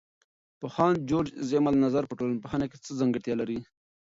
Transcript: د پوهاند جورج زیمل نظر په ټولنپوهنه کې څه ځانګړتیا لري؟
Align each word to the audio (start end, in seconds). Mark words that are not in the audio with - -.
د 0.03 0.03
پوهاند 0.61 0.97
جورج 1.09 1.29
زیمل 1.49 1.75
نظر 1.85 2.03
په 2.07 2.13
ټولنپوهنه 2.19 2.65
کې 2.71 2.77
څه 2.83 2.91
ځانګړتیا 2.99 3.35
لري؟ 3.41 3.59